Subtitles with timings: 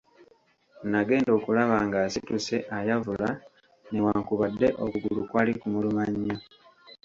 [0.91, 3.29] Nagenda okulaba ng'asituse ayavula,
[3.91, 6.37] newakubadde okugulu kwali kumuluma nnyo.